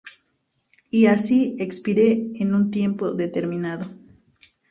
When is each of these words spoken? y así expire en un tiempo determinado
y 0.89 1.05
así 1.05 1.55
expire 1.59 2.31
en 2.39 2.55
un 2.55 2.71
tiempo 2.71 3.13
determinado 3.13 3.85